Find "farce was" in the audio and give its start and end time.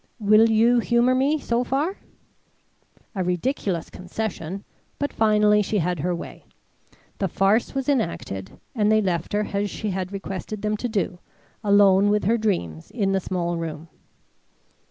7.27-7.87